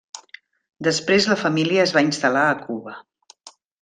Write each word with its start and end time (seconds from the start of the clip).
Després 0.87 1.27
la 1.31 1.37
família 1.41 1.83
es 1.83 1.93
va 1.99 2.03
instal·lar 2.07 2.47
a 2.51 2.57
Cuba. 2.63 2.97